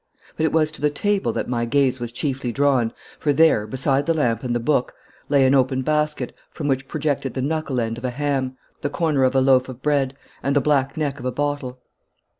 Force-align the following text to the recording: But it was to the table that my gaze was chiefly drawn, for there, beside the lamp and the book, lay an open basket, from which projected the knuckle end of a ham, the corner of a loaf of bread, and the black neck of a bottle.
But 0.35 0.47
it 0.47 0.51
was 0.51 0.71
to 0.71 0.81
the 0.81 0.89
table 0.89 1.31
that 1.33 1.47
my 1.47 1.65
gaze 1.65 1.99
was 1.99 2.11
chiefly 2.11 2.51
drawn, 2.51 2.91
for 3.19 3.31
there, 3.31 3.67
beside 3.67 4.07
the 4.07 4.15
lamp 4.15 4.43
and 4.43 4.55
the 4.55 4.59
book, 4.59 4.95
lay 5.29 5.45
an 5.45 5.53
open 5.53 5.83
basket, 5.83 6.33
from 6.49 6.67
which 6.67 6.87
projected 6.87 7.35
the 7.35 7.41
knuckle 7.43 7.79
end 7.79 7.99
of 7.99 8.05
a 8.05 8.09
ham, 8.09 8.57
the 8.81 8.89
corner 8.89 9.23
of 9.23 9.35
a 9.35 9.41
loaf 9.41 9.69
of 9.69 9.83
bread, 9.83 10.15
and 10.41 10.55
the 10.55 10.59
black 10.59 10.97
neck 10.97 11.19
of 11.19 11.25
a 11.25 11.31
bottle. 11.31 11.81